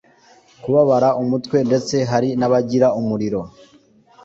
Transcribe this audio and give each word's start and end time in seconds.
kubabara 0.63 1.09
umutwe 1.23 1.57
ndetse 1.67 1.95
hari 2.11 2.29
n’abagira 2.39 2.87
umuriro 2.99 3.41